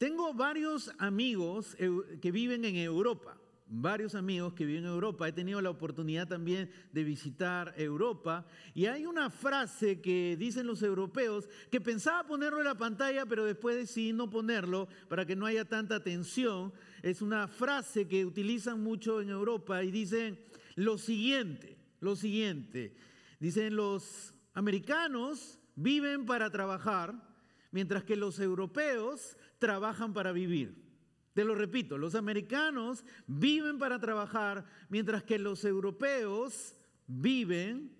[0.00, 3.36] Tengo varios amigos que viven en Europa
[3.72, 5.28] varios amigos que viven en Europa.
[5.28, 8.46] He tenido la oportunidad también de visitar Europa.
[8.74, 13.44] Y hay una frase que dicen los europeos que pensaba ponerlo en la pantalla, pero
[13.44, 16.72] después decidí no ponerlo para que no haya tanta tensión.
[17.02, 20.40] Es una frase que utilizan mucho en Europa y dicen
[20.74, 22.96] lo siguiente, lo siguiente.
[23.38, 27.29] Dicen los americanos viven para trabajar,
[27.70, 30.90] mientras que los europeos trabajan para vivir.
[31.34, 37.96] Te lo repito, los americanos viven para trabajar, mientras que los europeos viven,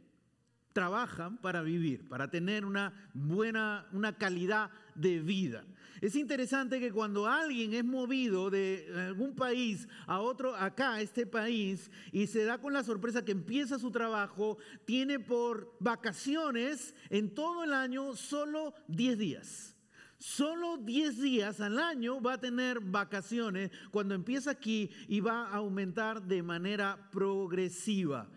[0.73, 5.65] trabajan para vivir, para tener una buena, una calidad de vida.
[6.01, 11.91] Es interesante que cuando alguien es movido de algún país a otro, acá, este país,
[12.11, 17.65] y se da con la sorpresa que empieza su trabajo, tiene por vacaciones en todo
[17.65, 19.77] el año solo 10 días.
[20.17, 25.57] Solo 10 días al año va a tener vacaciones cuando empieza aquí y va a
[25.57, 28.31] aumentar de manera progresiva.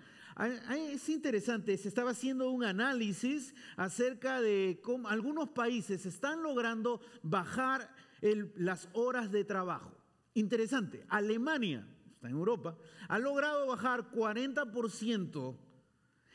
[0.72, 7.94] Es interesante, se estaba haciendo un análisis acerca de cómo algunos países están logrando bajar
[8.56, 9.92] las horas de trabajo.
[10.34, 12.76] Interesante, Alemania, está en Europa,
[13.08, 15.56] ha logrado bajar 40%.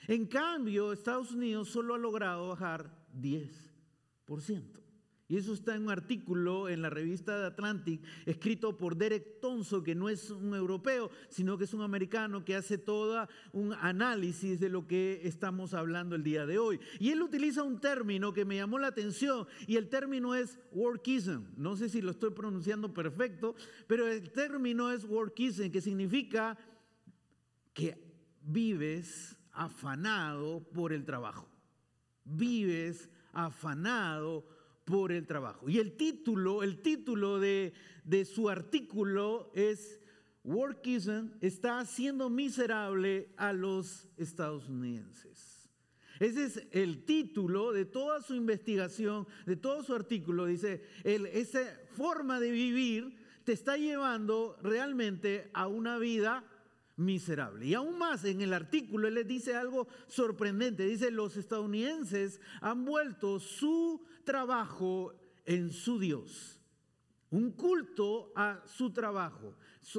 [0.06, 4.87] En cambio, Estados Unidos solo ha logrado bajar 10%.
[5.30, 9.82] Y eso está en un artículo en la revista de Atlantic, escrito por Derek Tonso,
[9.82, 14.58] que no es un europeo, sino que es un americano que hace todo un análisis
[14.58, 16.80] de lo que estamos hablando el día de hoy.
[16.98, 21.42] Y él utiliza un término que me llamó la atención, y el término es workism.
[21.58, 23.54] No sé si lo estoy pronunciando perfecto,
[23.86, 26.56] pero el término es workism, que significa
[27.74, 28.02] que
[28.40, 31.46] vives afanado por el trabajo.
[32.24, 34.57] Vives afanado
[34.88, 35.68] por el trabajo.
[35.68, 40.00] Y el título, el título de, de su artículo es
[40.44, 45.68] Workism está haciendo miserable a los estadounidenses.
[46.20, 50.46] Ese es el título de toda su investigación, de todo su artículo.
[50.46, 51.60] Dice, esa
[51.92, 56.44] forma de vivir te está llevando realmente a una vida
[56.98, 57.64] miserable.
[57.64, 60.84] Y aún más, en el artículo él les dice algo sorprendente.
[60.84, 65.14] Dice, los estadounidenses han vuelto su trabajo
[65.46, 66.60] en su Dios,
[67.30, 69.56] un culto a su trabajo,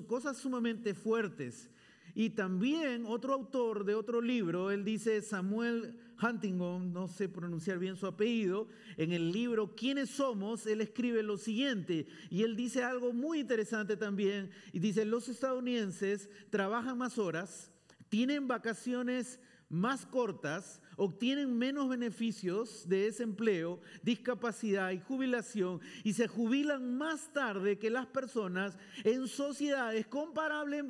[0.08, 1.72] cosas sumamente fuertes.
[2.14, 7.96] Y también otro autor de otro libro, él dice Samuel Huntington, no sé pronunciar bien
[7.96, 10.66] su apellido, en el libro ¿Quiénes somos?
[10.66, 16.30] Él escribe lo siguiente y él dice algo muy interesante también y dice, los estadounidenses
[16.50, 17.72] trabajan más horas,
[18.10, 26.28] tienen vacaciones más cortas, obtienen menos beneficios de ese empleo, discapacidad y jubilación y se
[26.28, 30.86] jubilan más tarde que las personas en sociedades comparables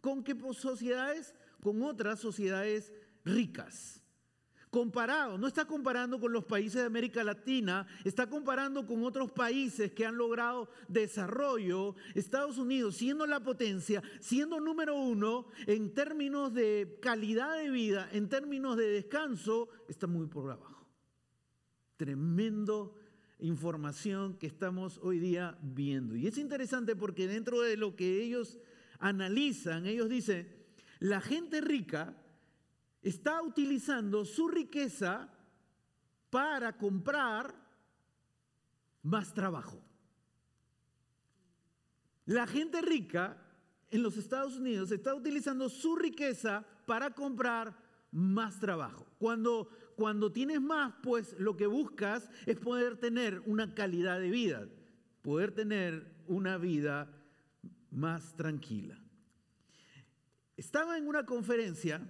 [0.00, 0.24] con
[0.54, 2.92] sociedades, con otras sociedades
[3.24, 3.99] ricas.
[4.70, 9.90] Comparado, no está comparando con los países de América Latina, está comparando con otros países
[9.90, 11.96] que han logrado desarrollo.
[12.14, 18.28] Estados Unidos, siendo la potencia, siendo número uno en términos de calidad de vida, en
[18.28, 20.86] términos de descanso, está muy por abajo.
[21.96, 22.94] Tremendo
[23.40, 26.14] información que estamos hoy día viendo.
[26.14, 28.60] Y es interesante porque dentro de lo que ellos
[29.00, 30.48] analizan, ellos dicen,
[31.00, 32.16] la gente rica
[33.02, 35.28] está utilizando su riqueza
[36.30, 37.54] para comprar
[39.02, 39.82] más trabajo.
[42.26, 43.36] La gente rica
[43.90, 47.76] en los Estados Unidos está utilizando su riqueza para comprar
[48.12, 49.06] más trabajo.
[49.18, 54.68] Cuando, cuando tienes más, pues lo que buscas es poder tener una calidad de vida,
[55.22, 57.10] poder tener una vida
[57.90, 58.98] más tranquila.
[60.56, 62.06] Estaba en una conferencia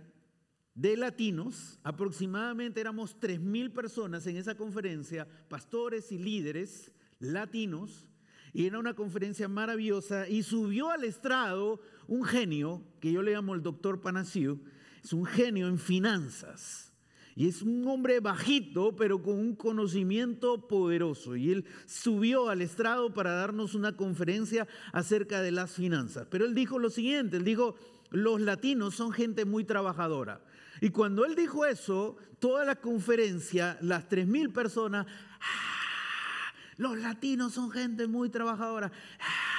[0.81, 8.07] de latinos, aproximadamente éramos 3.000 personas en esa conferencia, pastores y líderes latinos,
[8.55, 13.55] y era una conferencia maravillosa, y subió al estrado un genio, que yo le llamo
[13.55, 14.59] el doctor Panasiu,
[15.05, 16.95] es un genio en finanzas.
[17.37, 21.37] Y es un hombre bajito, pero con un conocimiento poderoso.
[21.37, 26.27] Y él subió al estrado para darnos una conferencia acerca de las finanzas.
[26.31, 27.77] Pero él dijo lo siguiente, él dijo,
[28.11, 30.43] los latinos son gente muy trabajadora.
[30.81, 36.53] Y cuando él dijo eso, toda la conferencia, las 3.000 personas, ¡ah!
[36.79, 38.91] los latinos son gente muy trabajadora.
[39.21, 39.51] ¡ah!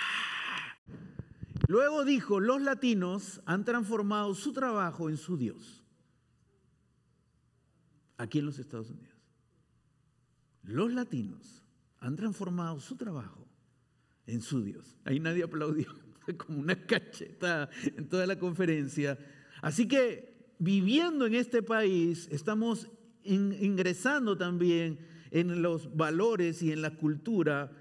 [1.67, 5.83] Luego dijo, los latinos han transformado su trabajo en su Dios.
[8.17, 9.15] Aquí en los Estados Unidos.
[10.63, 11.63] Los latinos
[11.99, 13.47] han transformado su trabajo
[14.25, 14.97] en su Dios.
[15.05, 15.87] Ahí nadie aplaudió,
[16.19, 19.17] fue como una cacheta en toda la conferencia.
[19.61, 20.30] Así que
[20.61, 22.87] viviendo en este país estamos
[23.23, 24.99] ingresando también
[25.31, 27.71] en los valores y en la cultura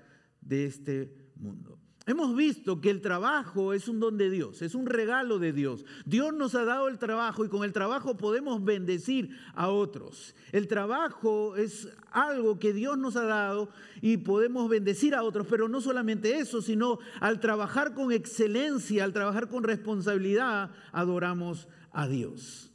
[0.41, 1.79] de este mundo.
[2.07, 5.85] Hemos visto que el trabajo es un don de Dios, es un regalo de Dios.
[6.07, 10.35] Dios nos ha dado el trabajo y con el trabajo podemos bendecir a otros.
[10.51, 13.69] El trabajo es algo que Dios nos ha dado
[14.01, 19.13] y podemos bendecir a otros, pero no solamente eso, sino al trabajar con excelencia, al
[19.13, 22.70] trabajar con responsabilidad, adoramos a Dios.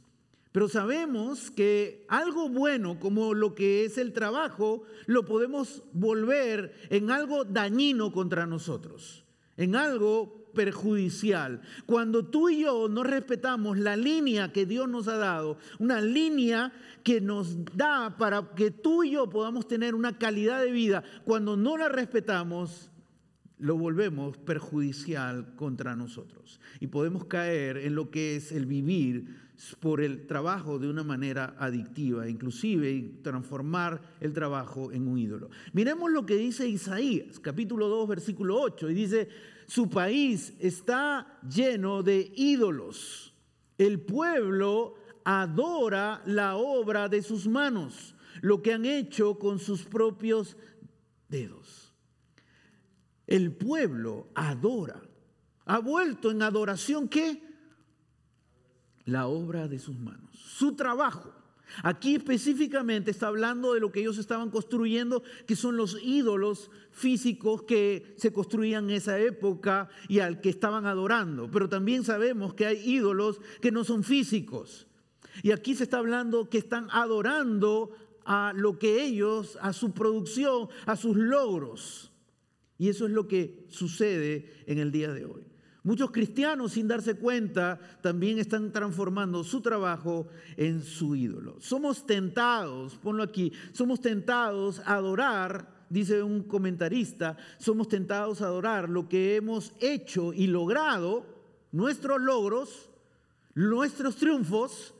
[0.56, 7.10] Pero sabemos que algo bueno como lo que es el trabajo lo podemos volver en
[7.10, 9.26] algo dañino contra nosotros,
[9.58, 11.60] en algo perjudicial.
[11.84, 16.72] Cuando tú y yo no respetamos la línea que Dios nos ha dado, una línea
[17.04, 21.58] que nos da para que tú y yo podamos tener una calidad de vida, cuando
[21.58, 22.90] no la respetamos,
[23.58, 26.60] lo volvemos perjudicial contra nosotros.
[26.80, 29.46] Y podemos caer en lo que es el vivir
[29.80, 35.48] por el trabajo de una manera adictiva, inclusive transformar el trabajo en un ídolo.
[35.72, 39.28] Miremos lo que dice Isaías, capítulo 2, versículo 8, y dice,
[39.66, 43.34] su país está lleno de ídolos.
[43.78, 44.94] El pueblo
[45.24, 50.56] adora la obra de sus manos, lo que han hecho con sus propios
[51.28, 51.85] dedos.
[53.26, 55.02] El pueblo adora.
[55.64, 57.42] Ha vuelto en adoración ¿qué?
[59.06, 61.32] la obra de sus manos, su trabajo.
[61.82, 67.62] Aquí específicamente está hablando de lo que ellos estaban construyendo, que son los ídolos físicos
[67.62, 71.50] que se construían en esa época y al que estaban adorando.
[71.50, 74.86] Pero también sabemos que hay ídolos que no son físicos.
[75.42, 77.90] Y aquí se está hablando que están adorando
[78.24, 82.12] a lo que ellos, a su producción, a sus logros.
[82.78, 85.44] Y eso es lo que sucede en el día de hoy.
[85.86, 90.26] Muchos cristianos sin darse cuenta también están transformando su trabajo
[90.56, 91.60] en su ídolo.
[91.60, 98.88] Somos tentados, ponlo aquí, somos tentados a adorar, dice un comentarista, somos tentados a adorar
[98.88, 101.24] lo que hemos hecho y logrado,
[101.70, 102.90] nuestros logros,
[103.54, 104.92] nuestros triunfos,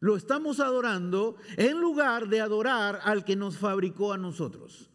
[0.00, 4.90] lo estamos adorando en lugar de adorar al que nos fabricó a nosotros.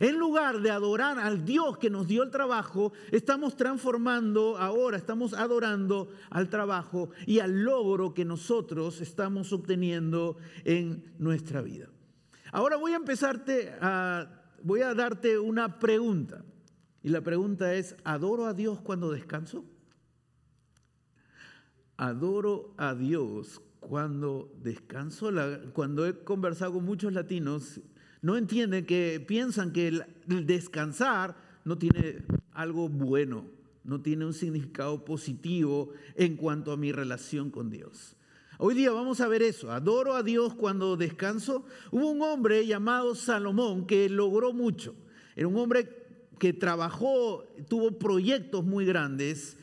[0.00, 5.32] En lugar de adorar al Dios que nos dio el trabajo, estamos transformando ahora, estamos
[5.32, 11.88] adorando al trabajo y al logro que nosotros estamos obteniendo en nuestra vida.
[12.52, 16.44] Ahora voy a empezarte a, voy a darte una pregunta.
[17.02, 19.64] Y la pregunta es, ¿adoro a Dios cuando descanso?
[21.96, 25.30] Adoro a Dios cuando descanso.
[25.72, 27.80] cuando he conversado con muchos latinos,
[28.26, 30.04] no entienden que piensan que el,
[30.46, 32.24] descansar no tiene
[32.54, 33.44] algo bueno,
[33.84, 38.16] no tiene un significado positivo en cuanto a mi relación con Dios.
[38.58, 39.70] Hoy día vamos a ver eso.
[39.70, 41.66] Adoro a Dios cuando descanso.
[41.92, 44.96] Hubo un hombre llamado Salomón que logró mucho.
[45.36, 45.88] Era un hombre
[46.40, 49.56] que trabajó, tuvo proyectos muy grandes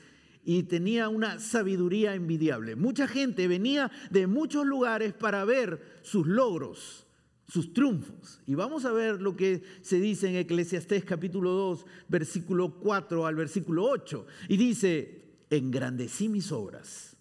[0.46, 2.78] y tenía una sabiduría envidiable.
[2.78, 7.03] Mucha gente venía de muchos lugares para ver sus logros
[7.48, 8.42] sus triunfos.
[8.48, 13.36] Y vamos a ver lo que se dice en Eclesiastés capítulo 2, versículo 4 al
[13.36, 14.26] versículo 8.
[14.50, 17.16] Y dice, engrandecí mis obras,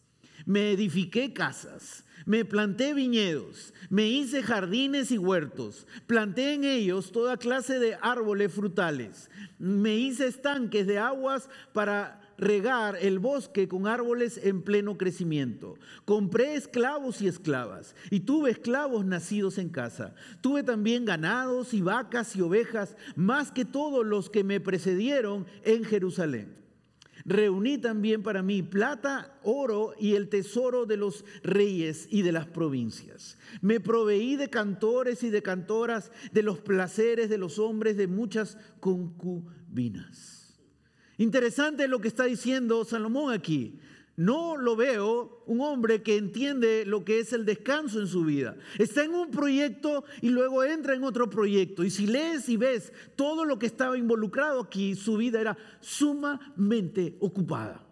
[0.47, 7.37] me edifiqué casas, me planté viñedos, me hice jardines y huertos, planté en ellos toda
[7.37, 14.41] clase de árboles frutales, me hice estanques de aguas para regar el bosque con árboles
[14.43, 15.75] en pleno crecimiento.
[16.05, 20.15] Compré esclavos y esclavas y tuve esclavos nacidos en casa.
[20.41, 25.85] Tuve también ganados y vacas y ovejas, más que todos los que me precedieron en
[25.85, 26.63] Jerusalén.
[27.25, 32.47] Reuní también para mí plata, oro y el tesoro de los reyes y de las
[32.47, 33.39] provincias.
[33.61, 38.59] Me proveí de cantores y de cantoras, de los placeres de los hombres, de muchas
[38.81, 40.42] concubinas.
[41.19, 43.79] Interesante lo que está diciendo Salomón aquí.
[44.17, 48.57] No lo veo un hombre que entiende lo que es el descanso en su vida.
[48.79, 51.83] Está en un proyecto y luego entra en otro proyecto.
[51.83, 57.17] Y si lees y ves todo lo que estaba involucrado aquí, su vida era sumamente
[57.21, 57.87] ocupada.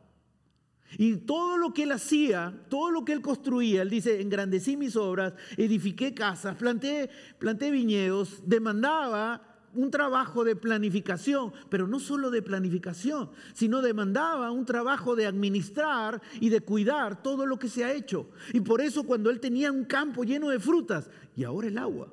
[0.98, 4.96] Y todo lo que él hacía, todo lo que él construía, él dice, engrandecí mis
[4.96, 7.08] obras, edifiqué casas, planté,
[7.38, 14.66] planté viñedos, demandaba un trabajo de planificación, pero no solo de planificación, sino demandaba un
[14.66, 18.30] trabajo de administrar y de cuidar todo lo que se ha hecho.
[18.52, 22.12] Y por eso cuando él tenía un campo lleno de frutas, y ahora el agua.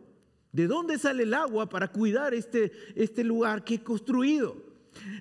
[0.52, 4.68] ¿De dónde sale el agua para cuidar este, este lugar que he construido?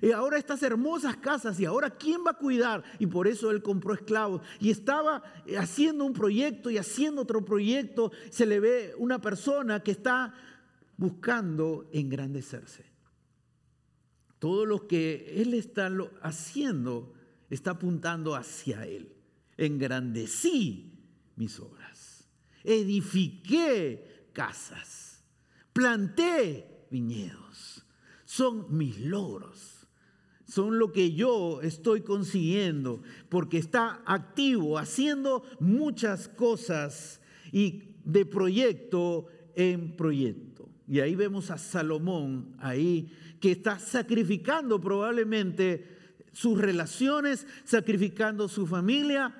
[0.01, 2.83] Y ahora estas hermosas casas, y ahora quién va a cuidar.
[2.99, 4.41] Y por eso él compró esclavos.
[4.59, 5.23] Y estaba
[5.57, 8.11] haciendo un proyecto y haciendo otro proyecto.
[8.29, 10.33] Se le ve una persona que está
[10.97, 12.85] buscando engrandecerse.
[14.39, 15.89] Todo lo que él está
[16.21, 17.13] haciendo
[17.49, 19.15] está apuntando hacia él.
[19.57, 20.93] Engrandecí
[21.35, 22.27] mis obras.
[22.63, 25.23] Edifiqué casas.
[25.73, 27.87] Planté viñedos
[28.27, 29.87] son mis logros.
[30.45, 37.19] Son lo que yo estoy consiguiendo porque está activo, haciendo muchas cosas
[37.51, 40.46] y de proyecto en proyecto.
[40.87, 45.97] Y ahí vemos a Salomón ahí que está sacrificando probablemente
[46.31, 49.35] sus relaciones, sacrificando su familia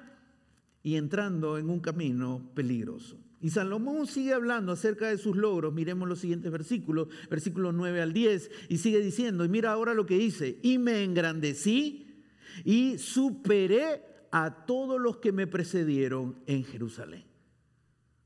[0.84, 3.18] y entrando en un camino peligroso.
[3.40, 5.74] Y Salomón sigue hablando acerca de sus logros.
[5.74, 10.06] Miremos los siguientes versículos, versículos 9 al 10, y sigue diciendo, y mira ahora lo
[10.06, 12.24] que dice, y me engrandecí
[12.66, 14.02] y superé
[14.32, 17.24] a todos los que me precedieron en Jerusalén.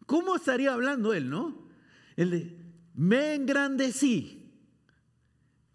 [0.06, 1.68] ¿Cómo estaría hablando él, no?
[2.16, 2.61] Él
[2.94, 4.42] me engrandecí,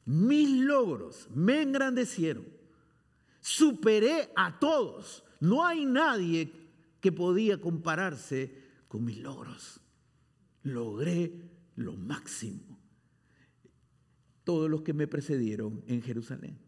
[0.05, 2.47] mis logros me engrandecieron,
[3.41, 5.25] superé a todos.
[5.41, 6.53] No hay nadie
[7.01, 8.53] que podía compararse
[8.89, 9.81] con mis logros.
[10.63, 11.33] Logré
[11.77, 12.79] lo máximo.
[14.45, 16.59] Todos los que me precedieron en Jerusalén.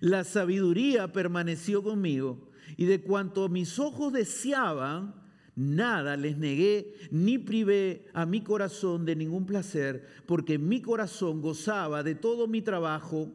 [0.00, 5.14] La sabiduría permaneció conmigo y de cuanto mis ojos deseaban,
[5.58, 12.04] nada les negué ni privé a mi corazón de ningún placer, porque mi corazón gozaba
[12.04, 13.32] de todo mi trabajo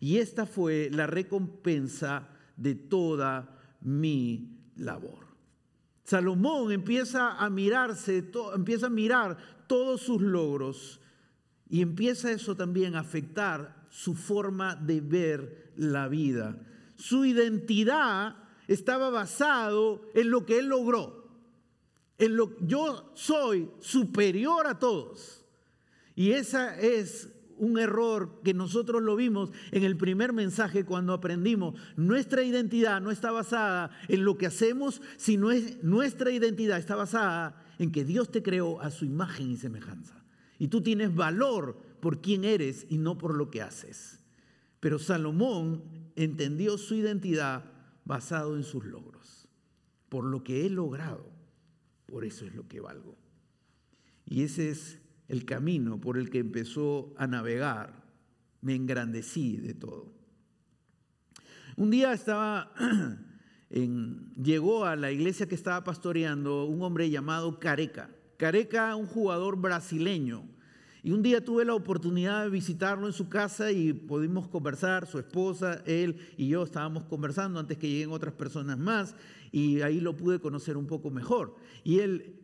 [0.00, 5.26] y esta fue la recompensa de toda mi labor.
[6.02, 11.00] Salomón empieza a mirarse, empieza a mirar todos sus logros
[11.68, 16.58] y empieza eso también a afectar su forma de ver la vida.
[16.94, 21.15] Su identidad estaba basado en lo que él logró.
[22.18, 25.44] En lo yo soy superior a todos.
[26.14, 31.74] Y esa es un error que nosotros lo vimos en el primer mensaje cuando aprendimos.
[31.96, 37.62] Nuestra identidad no está basada en lo que hacemos, sino es, nuestra identidad está basada
[37.78, 40.24] en que Dios te creó a su imagen y semejanza.
[40.58, 44.20] Y tú tienes valor por quién eres y no por lo que haces.
[44.80, 45.82] Pero Salomón
[46.14, 47.64] entendió su identidad
[48.04, 49.48] basado en sus logros.
[50.08, 51.35] Por lo que he logrado,
[52.06, 53.16] por eso es lo que valgo.
[54.24, 54.98] Y ese es
[55.28, 58.04] el camino por el que empezó a navegar.
[58.60, 60.12] Me engrandecí de todo.
[61.76, 62.72] Un día estaba
[63.70, 68.10] llegó a la iglesia que estaba pastoreando un hombre llamado Careca.
[68.36, 70.44] Careca, un jugador brasileño.
[71.02, 75.18] Y un día tuve la oportunidad de visitarlo en su casa y pudimos conversar, su
[75.18, 79.14] esposa, él y yo estábamos conversando antes que lleguen otras personas más
[79.52, 81.56] y ahí lo pude conocer un poco mejor.
[81.84, 82.36] Y él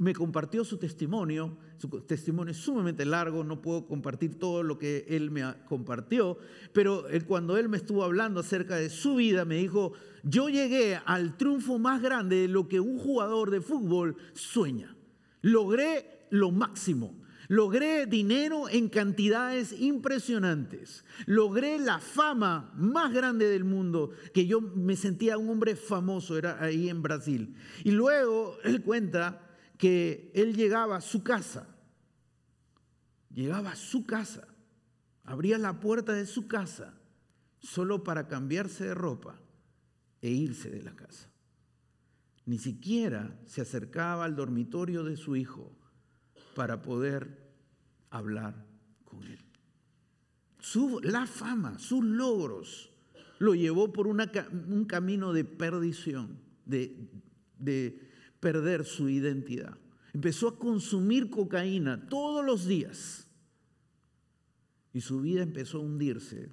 [0.00, 1.58] me compartió su testimonio.
[1.76, 6.38] Su testimonio es sumamente largo, no puedo compartir todo lo que él me compartió,
[6.72, 11.36] pero cuando él me estuvo hablando acerca de su vida, me dijo, yo llegué al
[11.36, 14.94] triunfo más grande de lo que un jugador de fútbol sueña.
[15.42, 17.19] Logré lo máximo.
[17.50, 21.04] Logré dinero en cantidades impresionantes.
[21.26, 26.62] Logré la fama más grande del mundo, que yo me sentía un hombre famoso, era
[26.62, 27.56] ahí en Brasil.
[27.82, 31.66] Y luego él cuenta que él llegaba a su casa,
[33.34, 34.46] llegaba a su casa,
[35.24, 37.00] abría la puerta de su casa
[37.58, 39.40] solo para cambiarse de ropa
[40.22, 41.28] e irse de la casa.
[42.46, 45.79] Ni siquiera se acercaba al dormitorio de su hijo
[46.54, 47.52] para poder
[48.10, 48.66] hablar
[49.04, 49.38] con él.
[50.58, 52.90] Su, la fama, sus logros,
[53.38, 57.08] lo llevó por un camino de perdición, de,
[57.58, 59.78] de perder su identidad.
[60.12, 63.26] Empezó a consumir cocaína todos los días
[64.92, 66.50] y su vida empezó a hundirse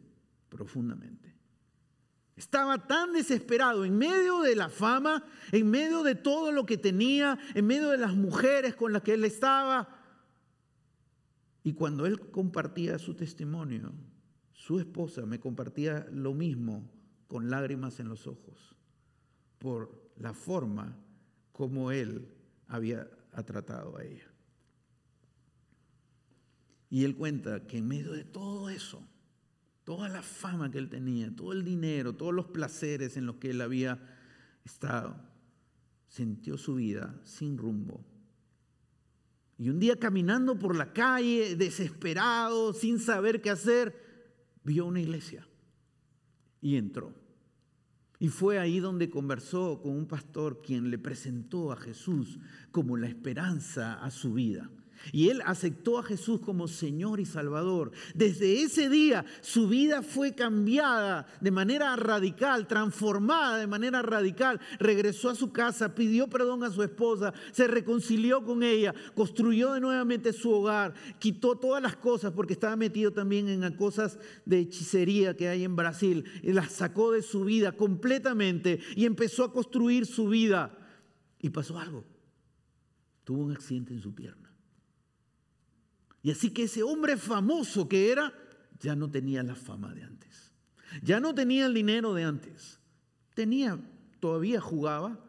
[0.50, 1.27] profundamente.
[2.38, 7.39] Estaba tan desesperado en medio de la fama, en medio de todo lo que tenía,
[7.56, 9.89] en medio de las mujeres con las que él estaba.
[11.63, 13.91] Y cuando él compartía su testimonio,
[14.53, 16.88] su esposa me compartía lo mismo
[17.27, 18.75] con lágrimas en los ojos
[19.58, 20.96] por la forma
[21.51, 22.32] como él
[22.67, 23.10] había
[23.46, 24.32] tratado a ella.
[26.89, 29.01] Y él cuenta que en medio de todo eso,
[29.88, 33.51] toda la fama que él tenía, todo el dinero, todos los placeres en los que
[33.51, 33.98] él había
[34.65, 35.15] estado,
[36.10, 38.03] sintió su vida sin rumbo.
[39.58, 43.96] Y un día caminando por la calle, desesperado, sin saber qué hacer,
[44.65, 45.48] vio una iglesia.
[46.60, 47.13] y entró.
[48.20, 52.39] Y fue ahí donde conversó con un pastor quien le presentó a Jesús
[52.72, 54.70] como la esperanza a su vida.
[55.12, 57.92] Y él aceptó a Jesús como Señor y Salvador.
[58.13, 64.60] Desde ese día su vida fue cambiada de manera radical, transformada de manera radical.
[64.80, 69.82] Regresó a su casa, pidió perdón a su esposa, se reconcilió con ella, construyó de
[69.82, 75.36] nuevamente su hogar, quitó todas las cosas porque estaba metido también en cosas de hechicería
[75.36, 76.24] que hay en Brasil.
[76.44, 80.77] Y las sacó de su vida completamente y empezó a construir su vida.
[81.39, 82.04] Y pasó algo.
[83.24, 84.47] Tuvo un accidente en su pierna.
[86.22, 88.34] Y así que ese hombre famoso que era,
[88.80, 90.52] ya no tenía la fama de antes.
[91.02, 92.80] Ya no tenía el dinero de antes.
[93.34, 93.80] Tenía,
[94.20, 95.24] todavía jugaba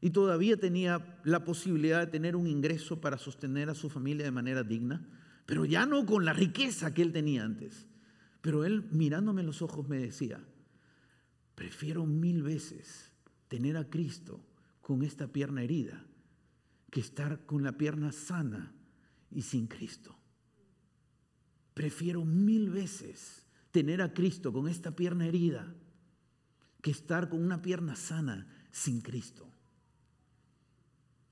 [0.00, 4.30] y todavía tenía la posibilidad de tener un ingreso para sostener a su familia de
[4.30, 5.06] manera digna,
[5.46, 7.86] pero ya no con la riqueza que él tenía antes.
[8.40, 10.40] Pero él mirándome en los ojos me decía,
[11.54, 13.12] prefiero mil veces
[13.48, 14.40] tener a Cristo
[14.80, 16.04] con esta pierna herida
[16.90, 18.72] que estar con la pierna sana
[19.30, 20.17] y sin Cristo.
[21.78, 25.72] Prefiero mil veces tener a Cristo con esta pierna herida
[26.82, 29.48] que estar con una pierna sana sin Cristo.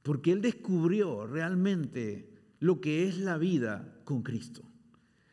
[0.04, 4.62] Porque Él descubrió realmente lo que es la vida con Cristo.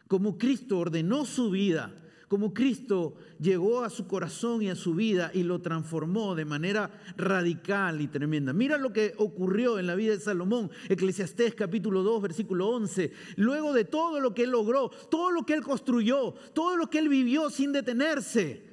[0.08, 1.94] Como Cristo ordenó su vida
[2.34, 6.90] como Cristo llegó a su corazón y a su vida y lo transformó de manera
[7.16, 8.54] radical y tremenda.
[8.54, 13.12] Mira lo que ocurrió en la vida de Salomón, Eclesiastés capítulo 2, versículo 11.
[13.36, 16.98] Luego de todo lo que él logró, todo lo que él construyó, todo lo que
[16.98, 18.64] él vivió sin detenerse,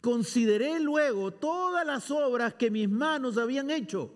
[0.00, 4.14] consideré luego todas las obras que mis manos habían hecho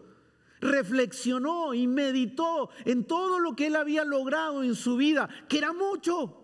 [0.61, 5.73] reflexionó y meditó en todo lo que él había logrado en su vida, que era
[5.73, 6.44] mucho.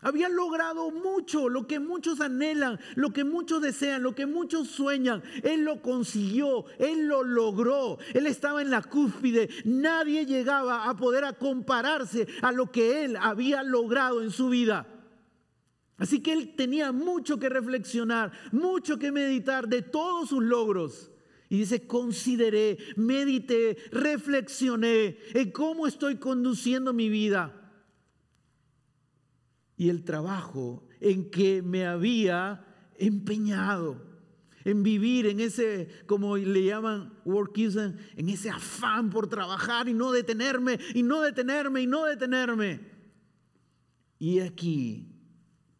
[0.00, 5.22] Había logrado mucho, lo que muchos anhelan, lo que muchos desean, lo que muchos sueñan.
[5.42, 7.98] Él lo consiguió, él lo logró.
[8.12, 9.48] Él estaba en la cúspide.
[9.64, 14.86] Nadie llegaba a poder a compararse a lo que él había logrado en su vida.
[15.96, 21.10] Así que él tenía mucho que reflexionar, mucho que meditar de todos sus logros.
[21.48, 27.65] Y dice, consideré, medité, reflexioné en cómo estoy conduciendo mi vida
[29.76, 32.64] y el trabajo en que me había
[32.96, 34.00] empeñado
[34.64, 40.10] en vivir en ese, como le llaman workism, en ese afán por trabajar y no
[40.10, 42.80] detenerme, y no detenerme, y no detenerme.
[44.18, 45.06] Y aquí,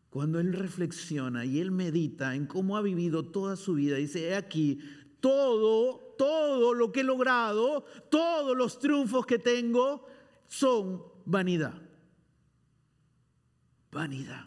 [0.08, 4.36] cuando él reflexiona y él medita en cómo ha vivido toda su vida, dice, he
[4.36, 4.78] aquí,
[5.18, 10.06] todo, todo lo que he logrado, todos los triunfos que tengo
[10.46, 11.85] son vanidad
[13.96, 14.46] vanidad.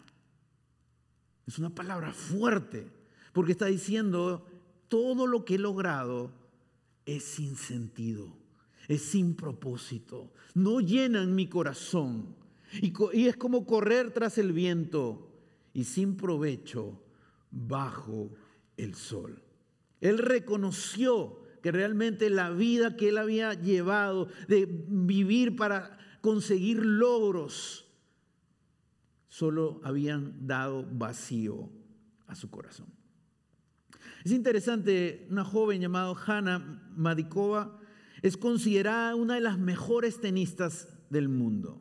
[1.46, 2.86] Es una palabra fuerte,
[3.32, 4.46] porque está diciendo,
[4.88, 6.32] todo lo que he logrado
[7.04, 8.32] es sin sentido,
[8.86, 12.36] es sin propósito, no llenan mi corazón.
[12.80, 15.28] Y, y es como correr tras el viento
[15.74, 17.02] y sin provecho
[17.50, 18.30] bajo
[18.76, 19.42] el sol.
[20.00, 27.89] Él reconoció que realmente la vida que él había llevado de vivir para conseguir logros,
[29.30, 31.70] solo habían dado vacío
[32.26, 32.88] a su corazón.
[34.24, 37.78] Es interesante, una joven llamada Hanna Madikova
[38.20, 41.80] es considerada una de las mejores tenistas del mundo.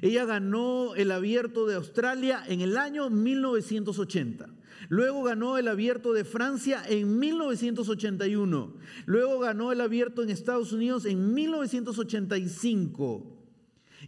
[0.00, 4.48] Ella ganó el abierto de Australia en el año 1980.
[4.88, 8.74] Luego ganó el abierto de Francia en 1981.
[9.06, 13.33] Luego ganó el abierto en Estados Unidos en 1985.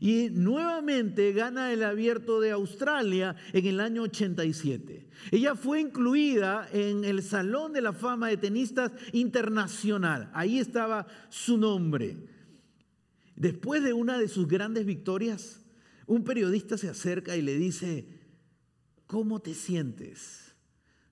[0.01, 5.07] Y nuevamente gana el abierto de Australia en el año 87.
[5.31, 10.31] Ella fue incluida en el Salón de la Fama de Tenistas Internacional.
[10.35, 12.17] Ahí estaba su nombre.
[13.35, 15.61] Después de una de sus grandes victorias,
[16.07, 18.07] un periodista se acerca y le dice,
[19.07, 20.55] ¿cómo te sientes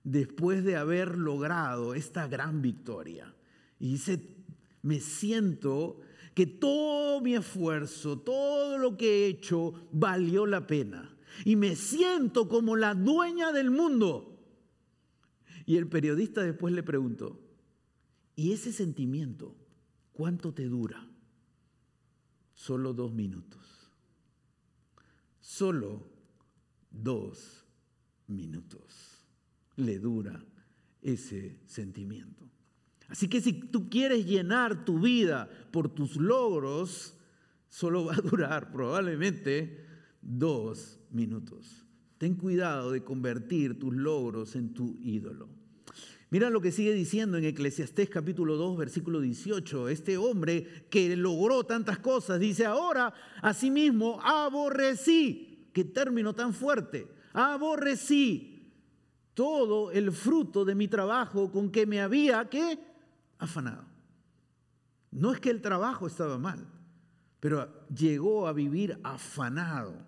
[0.03, 3.35] después de haber logrado esta gran victoria?
[3.79, 4.21] Y dice,
[4.81, 5.99] me siento
[6.35, 11.17] que todo mi esfuerzo, todo lo que he hecho valió la pena.
[11.45, 14.37] Y me siento como la dueña del mundo.
[15.65, 17.39] Y el periodista después le preguntó,
[18.35, 19.55] ¿y ese sentimiento
[20.11, 21.09] cuánto te dura?
[22.53, 23.63] Solo dos minutos.
[25.39, 26.05] Solo
[26.91, 27.65] dos
[28.27, 29.25] minutos
[29.77, 30.43] le dura
[31.01, 32.49] ese sentimiento.
[33.09, 37.15] Así que si tú quieres llenar tu vida por tus logros,
[37.69, 39.85] solo va a durar probablemente
[40.21, 41.85] dos minutos.
[42.17, 45.49] Ten cuidado de convertir tus logros en tu ídolo.
[46.31, 49.89] Mira lo que sigue diciendo en Eclesiastés capítulo 2, versículo 18.
[49.89, 55.69] Este hombre que logró tantas cosas dice, ahora asimismo aborrecí.
[55.71, 57.07] Qué término tan fuerte.
[57.33, 58.71] Aborrecí
[59.33, 62.79] todo el fruto de mi trabajo con que me había que
[63.37, 63.85] afanado.
[65.11, 66.67] No es que el trabajo estaba mal,
[67.39, 70.05] pero llegó a vivir afanado,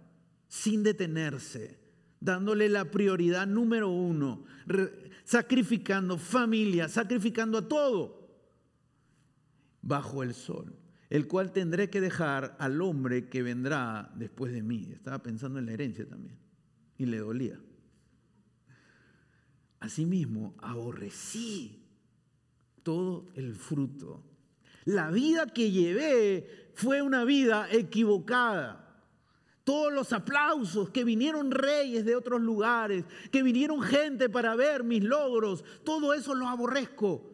[0.47, 1.79] sin detenerse,
[2.19, 4.43] dándole la prioridad número uno,
[5.23, 8.27] sacrificando familia, sacrificando a todo
[9.81, 10.75] bajo el sol,
[11.09, 14.89] el cual tendré que dejar al hombre que vendrá después de mí.
[14.91, 16.37] Estaba pensando en la herencia también
[16.97, 17.59] y le dolía.
[19.79, 21.86] Asimismo, aborrecí
[22.87, 24.23] todo el fruto.
[24.85, 28.85] La vida que llevé fue una vida equivocada
[29.65, 35.03] todos los aplausos, que vinieron reyes de otros lugares, que vinieron gente para ver mis
[35.03, 37.29] logros, todo eso lo aborrezco,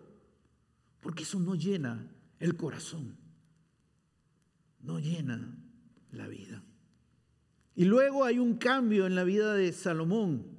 [1.00, 3.16] porque eso no llena el corazón,
[4.82, 5.56] no llena
[6.14, 6.64] la vida.
[7.76, 10.53] Y luego hay un cambio en la vida de Salomón.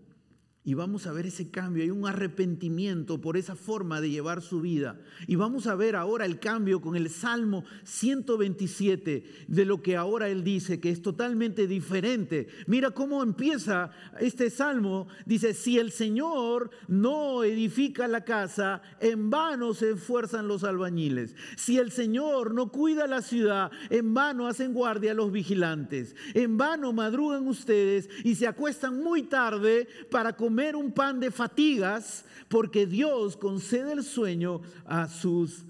[0.67, 4.63] Y vamos a ver ese cambio, hay un arrepentimiento por esa forma de llevar su
[4.63, 4.99] vida.
[5.27, 10.31] Y vamos a ver ahora el cambio con el Salmo 127 de lo que ahora
[10.31, 12.49] él dice, que es totalmente diferente.
[12.67, 15.07] Mira cómo empieza este Salmo.
[15.27, 21.37] Dice, si el Señor no edifica la casa, en vano se esfuerzan los albañiles.
[21.57, 26.17] Si el Señor no cuida la ciudad, en vano hacen guardia los vigilantes.
[26.33, 32.25] En vano madrugan ustedes y se acuestan muy tarde para comer un pan de fatigas
[32.49, 35.65] porque Dios concede el sueño a sus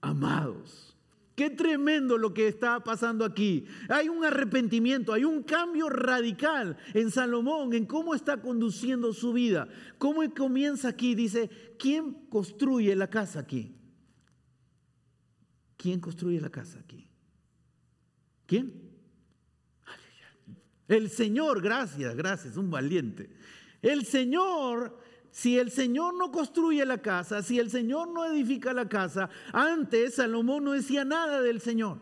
[0.00, 0.94] amados.
[1.34, 3.66] Qué tremendo lo que está pasando aquí.
[3.90, 9.68] Hay un arrepentimiento, hay un cambio radical en Salomón, en cómo está conduciendo su vida.
[9.98, 11.14] ¿Cómo comienza aquí?
[11.14, 13.74] Dice, ¿quién construye la casa aquí?
[15.76, 17.06] ¿Quién construye la casa aquí?
[18.46, 18.86] ¿Quién?
[20.88, 23.28] El Señor, gracias, gracias, un valiente.
[23.82, 24.98] El Señor,
[25.30, 30.14] si el Señor no construye la casa, si el Señor no edifica la casa, antes
[30.14, 31.98] Salomón no decía nada del Señor.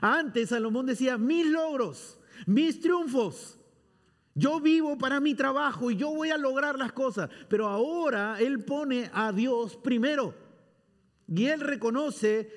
[0.00, 3.58] Antes Salomón decía, mis logros, mis triunfos.
[4.34, 7.28] Yo vivo para mi trabajo y yo voy a lograr las cosas.
[7.48, 10.34] Pero ahora él pone a Dios primero.
[11.28, 12.50] Y él reconoce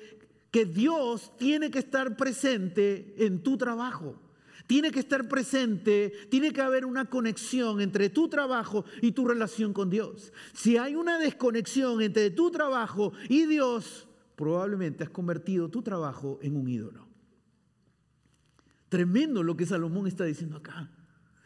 [0.50, 4.18] que Dios tiene que estar presente en tu trabajo.
[4.66, 9.72] Tiene que estar presente, tiene que haber una conexión entre tu trabajo y tu relación
[9.72, 10.32] con Dios.
[10.52, 16.56] Si hay una desconexión entre tu trabajo y Dios, probablemente has convertido tu trabajo en
[16.56, 17.06] un ídolo.
[18.88, 20.90] Tremendo lo que Salomón está diciendo acá.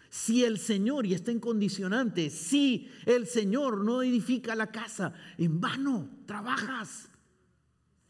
[0.08, 5.60] Si el Señor, y está en condicionante, si el Señor no edifica la casa, en
[5.60, 7.10] vano trabajas,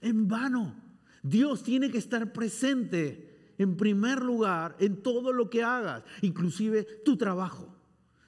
[0.00, 0.74] en vano.
[1.22, 3.29] Dios tiene que estar presente
[3.60, 7.76] en primer lugar en todo lo que hagas, inclusive tu trabajo.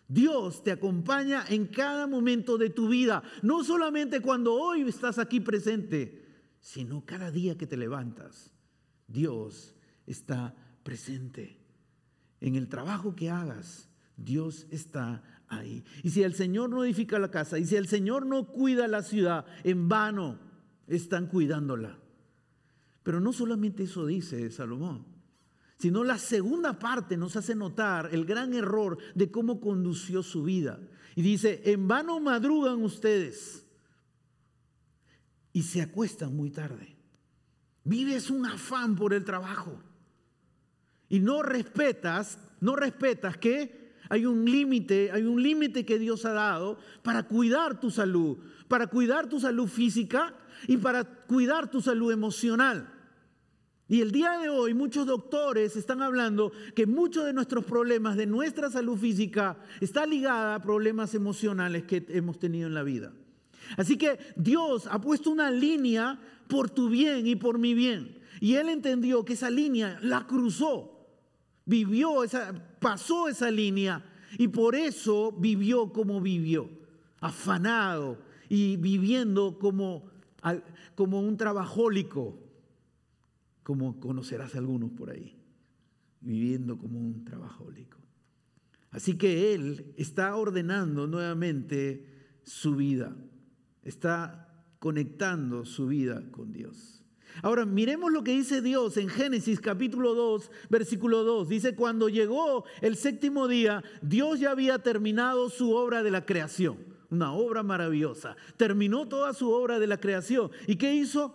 [0.06, 5.40] Dios te acompaña en cada momento de tu vida, no solamente cuando hoy estás aquí
[5.40, 6.22] presente,
[6.60, 8.50] sino cada día que te levantas.
[9.08, 9.74] Dios
[10.06, 11.58] está presente.
[12.42, 15.82] En el trabajo que hagas, Dios está ahí.
[16.02, 19.02] Y si el Señor no edifica la casa, y si el Señor no cuida la
[19.02, 20.38] ciudad, en vano
[20.88, 21.98] están cuidándola.
[23.02, 25.11] Pero no solamente eso dice Salomón
[25.82, 30.78] sino la segunda parte nos hace notar el gran error de cómo condució su vida.
[31.16, 33.66] Y dice, en vano madrugan ustedes
[35.52, 36.96] y se acuestan muy tarde.
[37.82, 39.82] Vives un afán por el trabajo
[41.08, 46.32] y no respetas, no respetas que hay un límite, hay un límite que Dios ha
[46.32, 50.32] dado para cuidar tu salud, para cuidar tu salud física
[50.68, 52.91] y para cuidar tu salud emocional.
[53.92, 58.24] Y el día de hoy muchos doctores están hablando que muchos de nuestros problemas de
[58.24, 63.12] nuestra salud física está ligada a problemas emocionales que hemos tenido en la vida.
[63.76, 68.18] Así que Dios ha puesto una línea por tu bien y por mi bien.
[68.40, 71.06] Y él entendió que esa línea la cruzó,
[71.66, 74.02] vivió esa, pasó esa línea
[74.38, 76.66] y por eso vivió como vivió,
[77.20, 78.16] afanado
[78.48, 80.08] y viviendo como,
[80.94, 82.41] como un trabajólico
[83.62, 85.36] como conocerás algunos por ahí,
[86.20, 87.98] viviendo como un trabajólico.
[88.90, 92.06] Así que Él está ordenando nuevamente
[92.42, 93.16] su vida,
[93.82, 94.48] está
[94.78, 97.04] conectando su vida con Dios.
[97.42, 101.48] Ahora miremos lo que dice Dios en Génesis capítulo 2, versículo 2.
[101.48, 106.92] Dice, cuando llegó el séptimo día, Dios ya había terminado su obra de la creación.
[107.08, 108.36] una obra maravillosa.
[108.56, 110.50] Terminó toda su obra de la creación.
[110.66, 111.34] ¿Y qué hizo?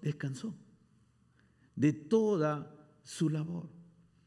[0.00, 0.54] Descansó
[1.78, 3.68] de toda su labor.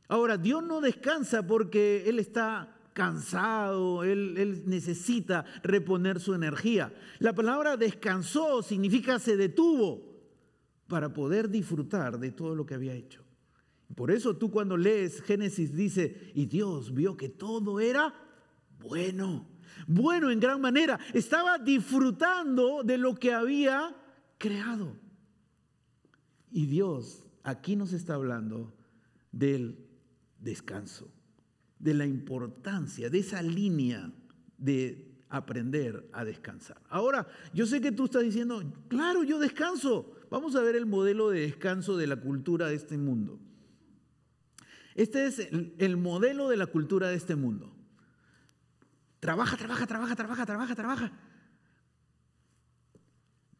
[0.07, 6.93] Ahora, Dios no descansa porque Él está cansado, él, necesita reponer su energía.
[7.19, 10.11] La palabra descansó significa se detuvo
[10.87, 13.23] para poder disfrutar de todo lo que había hecho.
[13.95, 18.13] Por eso tú cuando lees Génesis dice, y Dios vio que todo era
[18.79, 19.47] bueno,
[19.87, 20.99] bueno en gran manera.
[21.13, 23.95] Estaba disfrutando de lo que había
[24.37, 24.97] creado.
[26.51, 28.73] Y Dios aquí nos está hablando
[29.31, 29.87] del
[30.39, 31.11] descanso,
[31.79, 34.11] de la importancia, de esa línea
[34.57, 36.81] de aprender a descansar.
[36.89, 40.13] Ahora, yo sé que tú estás diciendo, claro, yo descanso.
[40.29, 43.39] Vamos a ver el modelo de descanso de la cultura de este mundo.
[44.95, 47.73] Este es el, modelo de la cultura de este mundo.
[49.19, 51.11] Trabaja, trabaja, trabaja, trabaja, trabaja, trabaja.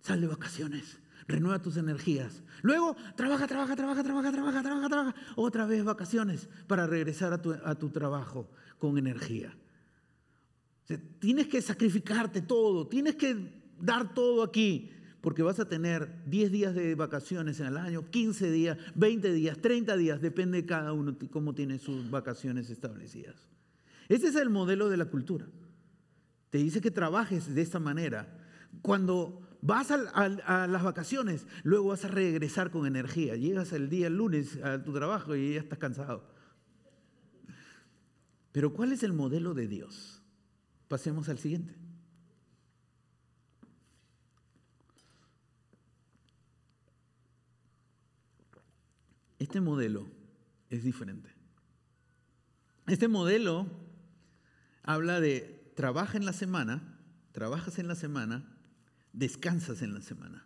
[0.02, 1.00] Sal de vacaciones,
[1.32, 2.44] renueva tus energías.
[2.62, 5.16] Luego, trabaja, trabaja, trabaja, trabaja, trabaja, trabaja, trabaja.
[5.36, 9.56] Otra vez vacaciones para regresar a tu, trabajo con energía.
[11.20, 14.92] tienes que sacrificarte todo, tienes que dar todo aquí
[15.22, 19.58] porque vas a tener 10 días de vacaciones en el año, 15 días, 20 días,
[19.60, 23.36] 30 días, depende de cada uno cómo tiene sus vacaciones establecidas.
[24.10, 25.46] Ese es el modelo de la cultura.
[26.50, 28.28] Te dice que trabajes de esta manera.
[28.82, 33.36] Cuando vas a, las vacaciones, luego vas a regresar con energía.
[33.36, 36.28] Llegas el día lunes a tu trabajo y ya estás cansado.
[38.52, 40.22] Pero ¿cuál es el modelo de Dios?
[40.88, 41.76] Pasemos al siguiente.
[49.40, 50.08] Este modelo
[50.70, 51.30] es diferente.
[52.88, 53.68] Este modelo
[54.84, 57.00] habla de trabaja en la semana,
[57.32, 58.61] trabajas en la semana,
[59.14, 60.46] descansas en la semana.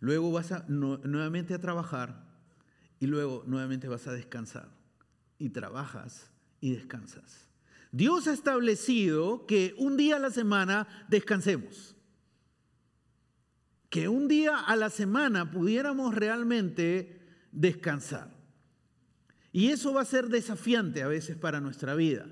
[0.00, 2.24] Luego vas nuevamente a trabajar
[3.00, 4.68] y luego nuevamente vas a descansar.
[5.38, 7.46] Y trabajas y descansas.
[7.92, 11.96] Dios ha establecido que un día a la semana descansemos.
[13.88, 17.20] Que un día a la semana pudiéramos realmente
[17.52, 18.36] descansar.
[19.52, 22.26] Y eso va a ser desafiante a veces para nuestra vida,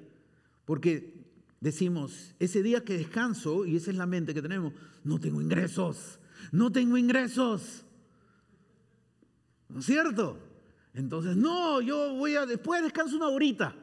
[0.65, 1.16] porque
[1.61, 4.73] decimos, ese día que descanso, y esa es la mente que tenemos,
[5.05, 6.19] no tengo ingresos,
[6.53, 7.85] no tengo ingresos.
[9.69, 10.39] ¿No es cierto?
[10.95, 13.75] Entonces, no, yo voy a, después descanso una horita.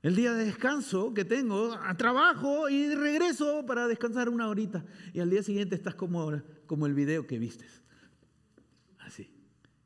[0.00, 4.84] El día de descanso que tengo, a trabajo y regreso para descansar una horita.
[5.12, 7.82] Y al día siguiente estás como, como el video que vistes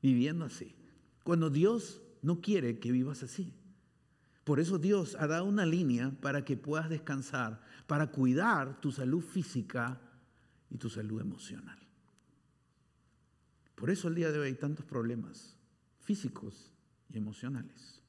[0.03, 0.75] viviendo así.
[1.23, 3.55] Cuando Dios no quiere que vivas así.
[4.45, 9.23] Por eso Dios ha dado una línea para que puedas descansar, para cuidar tu salud
[9.23, 10.01] física
[10.69, 11.79] y tu salud emocional.
[13.77, 15.57] Por eso el día de hoy hay tantos problemas
[16.01, 16.73] físicos
[17.09, 18.01] y emocionales.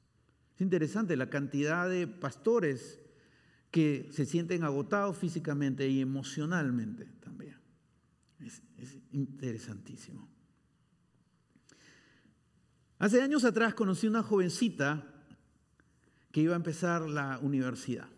[0.54, 3.00] Es interesante la cantidad de pastores
[3.70, 7.56] que se sienten agotados físicamente y emocionalmente también.
[8.40, 10.28] Es, es interesantísimo.
[12.98, 15.13] Hace años atrás conocí una jovencita
[16.34, 18.08] que iba a empezar la universidad